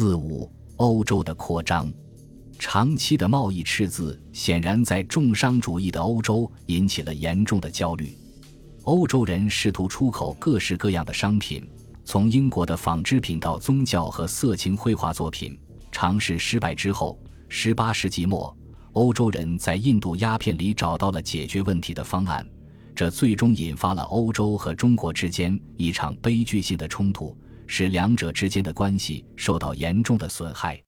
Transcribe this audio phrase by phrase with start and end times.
[0.00, 1.92] 四五，欧洲的扩张，
[2.56, 8.16] 长期的贸易赤字显然在重商主义的欧洲引起了严重的焦虑。
[8.84, 11.68] 欧洲人试图出口各式各样的商品，
[12.04, 15.58] 从英国的纺织品到宗教和色情绘画作品。
[15.90, 17.18] 尝试失败之后，
[17.48, 18.56] 十八世纪末，
[18.92, 22.48] 欧洲人在印度鸦片里找到了解决问题的方案，
[22.94, 27.36] 这最终引发了欧洲和中国之间一场悲剧性的冲突。
[27.68, 30.82] 使两者之间的关系受到严重的损害。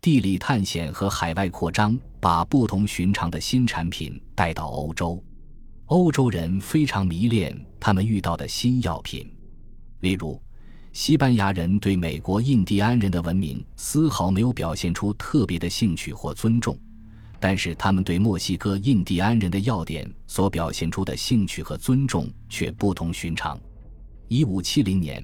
[0.00, 5.22] 地理探险和海外扩张把不同寻常的新产品带到欧洲。
[5.86, 9.30] 欧洲人非常迷恋他们遇到的新药品，
[10.00, 10.40] 例如，
[10.92, 16.78] 西班牙人对美国印第安人的文明丝毫没有表现出特别的兴趣或尊重，
[17.38, 23.58] 但是他们对墨西哥印第安人的药典所表现出的兴趣和尊重却不同寻常。
[24.28, 25.22] 一五七零年。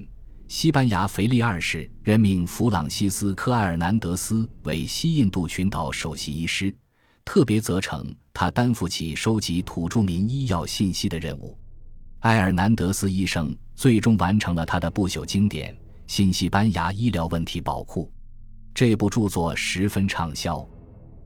[0.51, 6.75] 西班牙腓力二世任命弗朗西斯科·埃尔南德斯为西印度群岛首席医师，
[7.23, 11.57] 特别责成他担负起收集土著民医药信息的任务。
[12.19, 15.73] 埃尔南德斯医生最终完成了他的不朽经典
[16.05, 18.03] 《新西班牙医疗问题宝库》。
[18.75, 20.67] 这部著作十分畅销。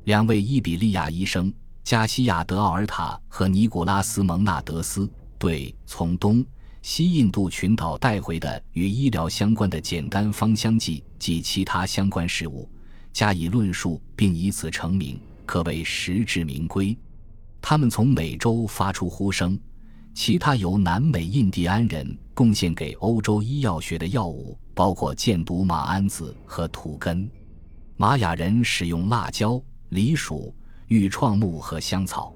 [0.03, 1.51] 两位伊比利亚医生
[1.83, 6.45] 加西亚·德奥尔塔和尼古拉斯·蒙纳德斯对从东。
[6.87, 12.69] 西印度群岛带回的与医疗相关的简单芳香剂及其他相关事物，
[13.11, 16.95] 加以论述，并以此成名，可谓实至名归。
[17.59, 19.59] 他们从美洲发出呼声，
[20.13, 27.27] 其他由南美印第安人贡献给欧洲医药学的药物包括箭毒马胺子和土根。
[27.97, 30.53] 玛雅人使用辣椒、梨属、
[30.89, 32.31] 玉创木和香草。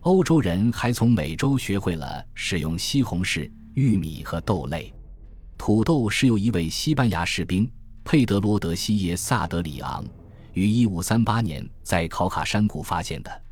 [0.00, 3.50] 欧洲人还从美洲学会了使用西红柿。
[3.74, 4.94] 玉米和豆类，
[5.58, 7.68] 土豆是由一位西班牙士兵
[8.04, 10.04] 佩德罗·德西耶萨德里昂
[10.52, 13.42] 于1538年在考卡山谷发现的。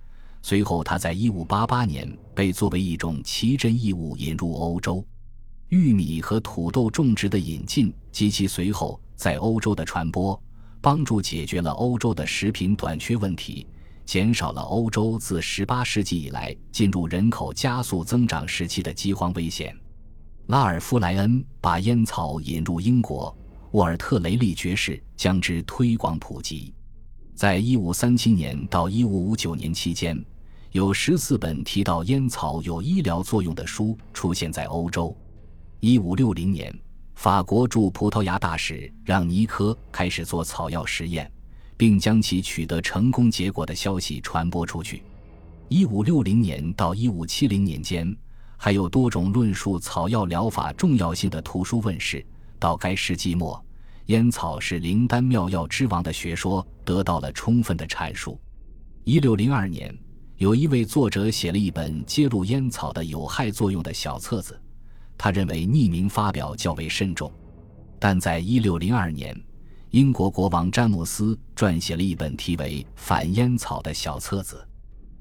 [0.40, 5.04] 随后，他在1588年被作为一种奇珍异物引入欧洲。
[5.70, 10.40] 玉米和土豆种植的引进及其随后在欧洲的传播，
[10.80, 13.66] 帮助解决了欧洲的食品短缺问题，
[14.04, 19.76] 减少了欧洲自18世纪以来进入人口加速增长时期的饥荒危险。
[20.46, 23.34] 拉尔夫莱恩把烟草引入英国，
[23.70, 26.74] 沃尔特雷利爵士将之推广普及。
[27.34, 30.22] 在1537年到1559年期间，
[30.72, 35.16] 有十四本提到烟草有医疗作用的书出现在欧洲。
[35.80, 36.78] 1560年，
[37.14, 41.30] 法国驻葡萄牙大使让尼科开始做草药实验，
[41.76, 45.02] 并将其取得成功结果的消息传播出去。
[45.70, 48.14] 1560年到1570年间。
[48.64, 52.24] 还有多种论述草药疗法重要性的图书问世。
[52.60, 53.60] 到该世纪末，
[54.06, 58.40] 烟草是灵丹妙药之王的学说得到了充分的阐述。
[59.02, 59.92] 一六零二年，
[60.36, 64.56] 有一位作者写了一本揭露烟草的有害作用的小册子，
[65.18, 67.32] 他认为匿名发表较为慎重。
[67.98, 69.36] 但在一六零二年，
[69.90, 74.64] 英国国王詹姆斯撰写了一本题为《反烟草》的小册子，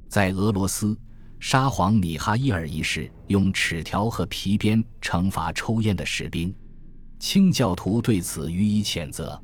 [0.07, 0.95] 在俄罗斯。
[1.43, 6.53] 沙皇米哈伊尔一世用尺条和皮鞭惩罚抽烟的士兵，
[7.19, 9.41] 清教徒对此予以谴责。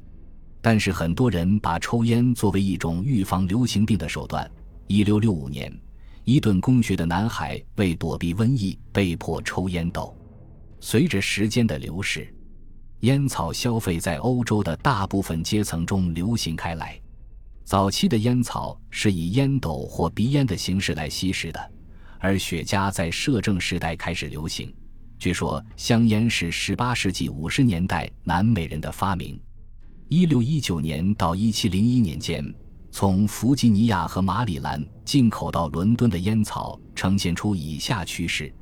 [0.61, 4.49] 但是很多人把抽烟作为一种预防流行病的手段。
[4.85, 5.75] 一六六五年，
[6.23, 10.15] 伊顿公学的男孩为躲避瘟疫被迫抽烟斗。
[10.79, 12.31] 随着时间的流逝，
[12.99, 17.01] 烟草消费在欧洲的大部分阶层中流行开来。
[17.65, 21.71] 早期的烟草是以烟斗或鼻烟的形式来吸食的。
[22.19, 24.73] 而雪茄在摄政时代开始流行。
[25.19, 29.39] 据说香烟是18世纪50年代南美人的发明。
[30.09, 32.55] 1619年到1701年间，
[32.91, 38.53] 从弗吉尼亚和马里兰进口到伦敦的烟草呈现出以下趋势：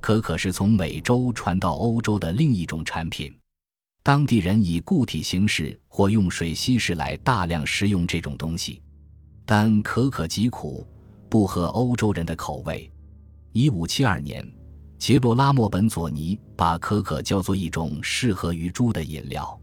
[0.00, 3.34] 可可是从美洲传到欧洲的另一种产品。
[4.04, 8.82] 当地人以固体形式或用水稀释来大量食用这种东西，
[9.46, 10.86] 但可可极苦，
[11.30, 12.91] 不合欧洲人的口味。
[13.52, 14.42] 一五七二年，
[14.98, 19.60] 杰罗拉莫本佐尼把可可叫做一种适合于猪的饮料，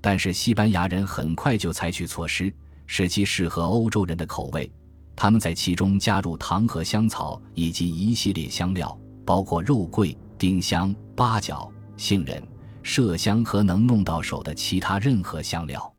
[0.00, 2.52] 但是西班牙人很快就采取措施，
[2.88, 4.68] 使其适合欧洲人的口味。
[5.14, 12.42] 他们在其中加入糖和香草以及一系列香料，包括肉桂、丁香、八角、杏仁、
[12.82, 15.94] 麝香和能弄到手的其他任何香料。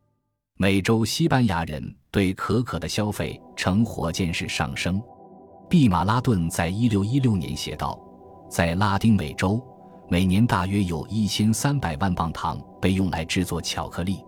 [0.57, 5.01] 美洲西班牙人对可可的消费呈火箭式上升。
[5.71, 7.97] 毕马拉顿在一六一六年写道，
[8.50, 9.57] 在拉丁美洲，
[10.09, 14.19] 每年大约有一千三百万磅糖被用来制作巧克力。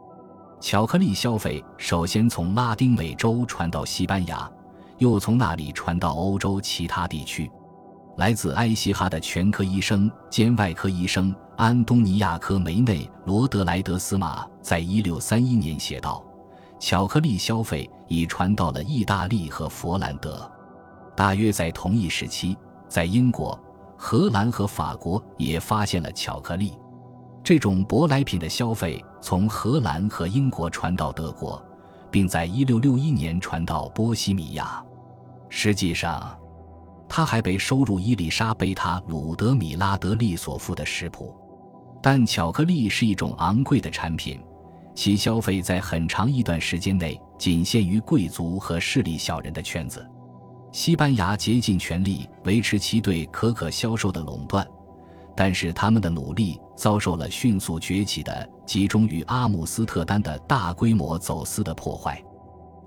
[0.61, 4.49] 巧克力消费首先从拉丁美洲传到西班牙，
[4.99, 7.51] 又从那里传到欧洲其他地区。
[8.15, 16.23] 来自埃希哈的全科医生兼外科医生安东尼亚科梅内罗德莱德斯马在一六三一年写道
[16.79, 20.49] ：“巧克力消费已传到了意大利和佛兰德。”
[21.15, 22.57] 大约在同一时期，
[22.87, 23.59] 在英国、
[23.97, 26.73] 荷兰和法国也发现了巧克力。
[27.43, 31.61] 这种舶来品的消费从荷兰和英国传到德国，
[32.09, 34.83] 并在一六六一年传到波西米亚。
[35.49, 36.37] 实际上，
[37.07, 41.35] 它还被收入伊丽莎贝塔·鲁德米拉·德利索夫的食谱。
[42.01, 44.41] 但巧克力是一种昂贵的产品，
[44.95, 50.05] 其消费在很长一段时间内仅限于贵族和势力小人的圈子。
[50.73, 54.67] 西班牙竭尽全力维持其对可可销售的垄断，
[55.35, 62.19] 但是他们的努力遭受了迅速崛起的集中于阿姆斯特丹的大规模走私的破坏。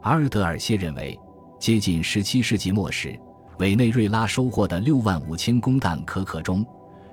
[0.03, 1.17] 阿尔德尔谢认为，
[1.61, 3.19] 接近17世纪末时。
[3.59, 6.67] 委内瑞拉收获的六万五千公担可可中，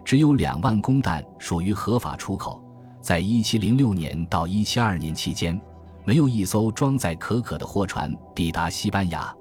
[0.04, 2.62] 只有两万公担属于合法出口。
[3.00, 5.58] 在一七零六年到一七二年期间，
[6.04, 9.34] 没有一艘装载可可的货船抵达西班牙。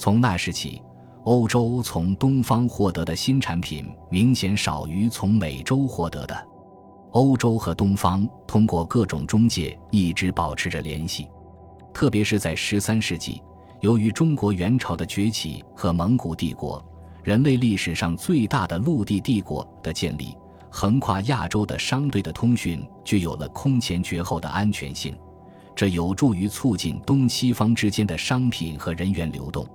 [0.00, 0.82] 从那时起，
[1.24, 6.48] 欧洲从东方获得的新产品明显少于从美洲获得的。
[7.10, 11.28] 欧洲和东方通过各种中介一直保持着联系，
[11.92, 13.42] 特别是在十三世纪。
[13.80, 16.82] 由于中国元朝的崛起和蒙古帝国，
[17.22, 20.34] 人类历史上最大的陆地帝国的建立，
[20.70, 25.14] 横跨亚洲的商队的通讯具有了空前绝后的安全性，
[25.76, 29.68] 这有助于促进东西方之间的商品和人员流动。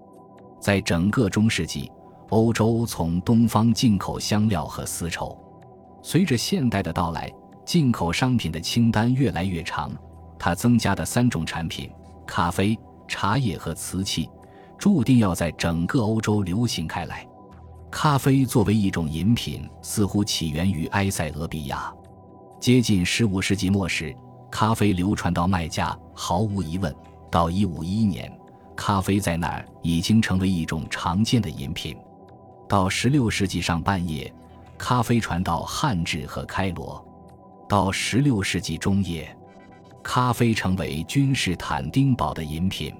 [0.65, 1.91] 在整个中世纪，
[2.29, 5.37] 欧洲从东方进口香料和丝绸。
[6.01, 7.31] 随着现代的到来，
[7.63, 9.91] 进口商品的清单越来越长，
[10.39, 11.91] 它增加的三种产品：
[12.25, 12.75] 咖啡。
[13.07, 14.27] 茶叶和瓷器
[14.79, 17.23] 注定要在整个欧洲流行开来。
[17.91, 21.93] 咖啡作为一种饮品，似乎起源于埃塞俄比亚。
[22.59, 24.15] 接近15世纪末时，
[24.49, 25.95] 咖啡流传到麦加。
[26.15, 26.91] 毫无疑问，
[27.29, 28.39] 到1511年，
[28.75, 31.97] 咖啡在那儿已经成为一种常见的饮品。
[32.67, 34.33] 到16世纪上半叶，
[34.77, 37.03] 咖啡传到汉治和开罗。
[37.67, 39.35] 到16世纪中叶。
[40.03, 42.93] 咖啡成为君士坦丁堡的饮品。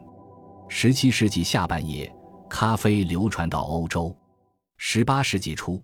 [0.67, 2.11] 十七世纪下半叶，
[2.49, 4.13] 咖啡流传到欧洲。
[4.77, 5.79] 十八世纪初，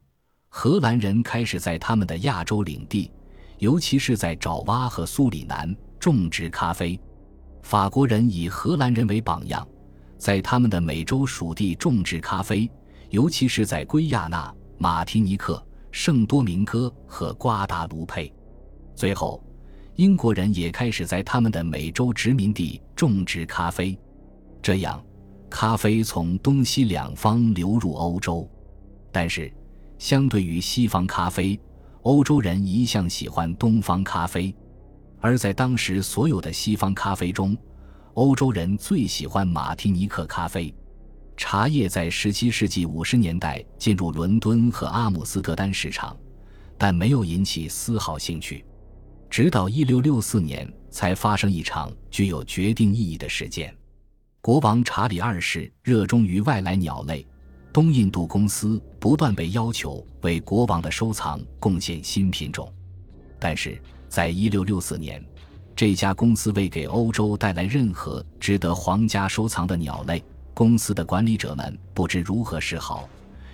[0.49, 3.11] 荷兰人开始在他们的亚洲领地，
[3.59, 6.99] 尤其是在爪哇和苏里南种植咖啡。
[7.61, 9.65] 法国人以荷兰人为榜样，
[10.21, 12.69] 在他们的美洲属地种植咖啡，
[13.09, 18.31] 尤其是在圭亚那、马提尼克、圣多明戈和瓜达卢佩。
[18.95, 19.43] 最后。
[19.95, 23.95] 英国人也开始在他们的美洲殖民地种植咖啡，
[24.61, 25.03] 这样，
[25.49, 28.49] 咖啡从东西两方流入欧洲。
[29.11, 29.51] 但是，
[29.99, 31.59] 相对于西方咖啡，
[32.03, 34.55] 欧洲人一向喜欢东方咖啡。
[35.19, 37.55] 而在当时所有的西方咖啡中，
[38.15, 40.73] 欧洲人最喜欢马提尼克咖啡。
[41.37, 46.15] 茶叶在17世纪50年代进入伦敦和阿姆斯特丹市场，
[46.77, 48.65] 但没有引起丝毫兴趣。
[49.29, 53.73] 直到一六六四年，才发生一场具有决定意义的事件。
[54.41, 57.25] 国王查理二世热衷于外来鸟类，
[57.71, 62.71] 东印度公司不断被要求为国王的收藏贡献新品种。
[63.39, 65.23] 但是，在一六六四年，
[65.75, 70.23] 这家公司未给欧洲带来任何值得皇家收藏的鸟类。
[70.53, 73.09] 公司的管理者们不知如何是好，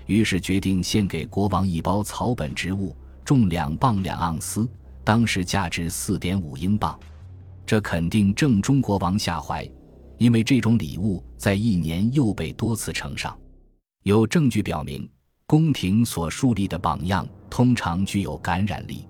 [0.08, 4.68] 于是决定献给国王一包草本植物，重两磅两盎司。
[5.04, 7.00] 当时价值四点五英镑，
[7.66, 9.66] 这肯定正中国王下怀，
[10.18, 13.38] 因为这种礼物在一年又被多次呈上。
[14.04, 15.10] 有证据表明，
[15.46, 19.08] 宫廷所树立的榜样通常具有感染力。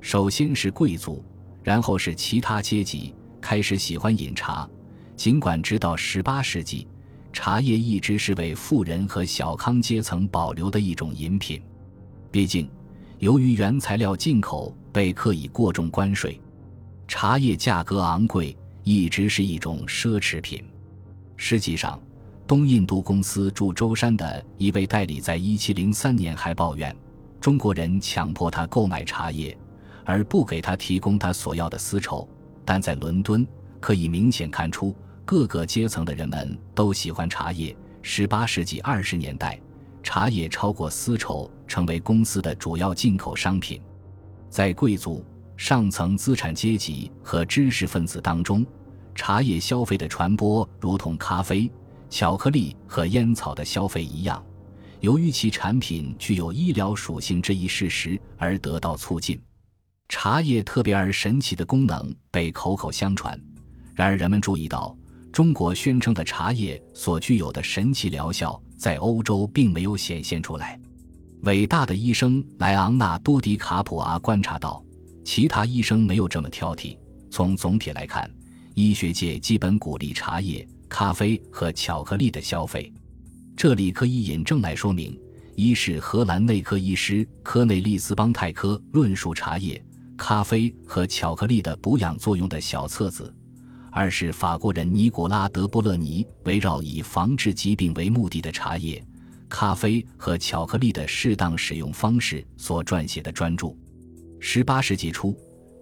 [0.00, 1.22] 首先是贵族，
[1.68, 4.66] 然后是其他阶级开始喜欢饮茶。
[5.16, 6.88] 尽管直到十八世纪，
[7.30, 11.60] 茶叶一直是为富人和小康阶层保留的一种饮品，
[12.30, 12.66] 毕竟。
[13.18, 16.40] 由于原材料进口被刻意过重关税，
[17.06, 20.64] 茶叶价格昂贵，一直是一种奢侈品。
[21.36, 22.00] 实际上，
[22.46, 26.96] 东印度公司驻舟山的一位代理在1703年还抱怨，
[27.38, 29.54] 中国人强迫他购买茶叶，
[30.08, 32.26] 而不给他提供他所要的丝绸。
[32.64, 33.46] 但在伦敦，
[33.78, 37.76] 可以明显看出各个阶层的人们都喜欢茶叶。
[38.02, 39.60] 18世纪20年代。
[40.02, 43.78] 茶叶超过丝绸，成为公司的主要进口商品。
[44.48, 45.22] 在贵族、
[45.54, 48.64] 上层资产阶级和知识分子当中，
[49.14, 51.70] 茶叶消费的传播如同咖啡、
[52.08, 54.42] 巧克力和烟草的消费一样，
[55.00, 59.38] 由于其产品具有医疗属性这一事实而得到促进。
[60.08, 63.38] 茶叶特别而神奇的功能被口口相传，
[63.94, 64.96] 然而人们注意到，
[65.30, 70.80] 中国宣称的茶叶所具有的神奇疗效，在欧洲并没有显现出来。
[71.42, 74.82] 伟大的医生莱昂纳多·迪卡普阿观察到，
[75.24, 76.96] 其他医生没有这么挑剔。
[77.30, 78.28] 从总体来看，
[78.74, 82.90] 医学界基本鼓励茶叶、咖啡和巧克力的消费。
[83.54, 85.16] 这里可以引证来说明：
[85.54, 89.80] 一是荷兰内科医师科内利斯·邦泰科论述茶叶。
[90.18, 93.32] 咖啡和巧克力的补养作用的小册子，
[93.92, 99.02] 二是法国人尼古拉·德波勒尼围绕以防治疾病为目的的茶叶、
[99.48, 103.72] 咖啡和巧克力的适当使用方式所撰写的专著。
[104.40, 105.34] 十八世纪初，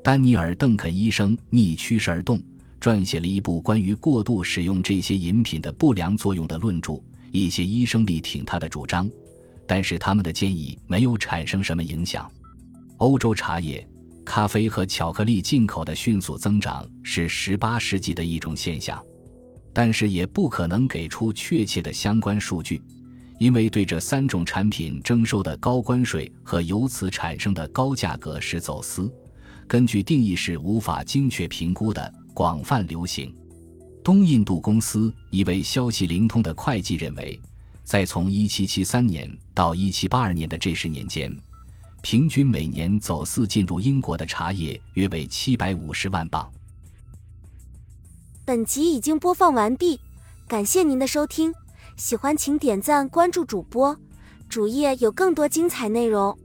[0.04, 2.40] 丹尼尔·邓肯医生逆趋势而动，
[2.78, 7.02] 撰写了一部关于过度使用这些饮品的不良作用的论著。
[7.32, 9.10] 一些医生力挺他的主张，
[9.66, 12.30] 但是他们的建议没有产生什么影响。
[12.98, 13.84] 欧洲茶叶。
[14.36, 19.02] 咖啡和巧克力进口的迅速增长是18世纪的一种现象，
[19.72, 22.82] 但是也不可能给出确切的相关数据，
[23.38, 29.10] 因为对这三种产品征收的高关税和由此产生的高价格是走私，
[29.66, 33.34] 根据定义是无法精确评估的广泛流行。
[34.04, 37.40] 东印度公司一位消息灵通的会计认为，
[37.84, 41.34] 在从1773年到1782年的这十年间。
[42.08, 46.48] 平均每年走私进入英国的茶叶约为七百五十万磅。
[48.44, 49.98] 本集已经播放完毕，
[50.46, 51.52] 感谢您的收听，
[51.96, 53.98] 喜欢请点赞关注主播，
[54.48, 56.38] 主页有更多精彩内容。